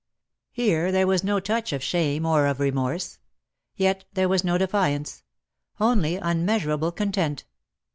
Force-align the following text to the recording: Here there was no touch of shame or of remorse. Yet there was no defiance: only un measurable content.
Here 0.51 0.91
there 0.91 1.05
was 1.05 1.23
no 1.23 1.39
touch 1.39 1.71
of 1.71 1.83
shame 1.83 2.25
or 2.25 2.47
of 2.47 2.59
remorse. 2.59 3.19
Yet 3.75 4.03
there 4.13 4.27
was 4.27 4.43
no 4.43 4.57
defiance: 4.57 5.21
only 5.79 6.17
un 6.17 6.43
measurable 6.43 6.91
content. 6.91 7.45